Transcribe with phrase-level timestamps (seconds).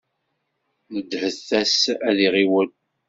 [0.93, 2.69] Nedhet-as ad iɣiwel.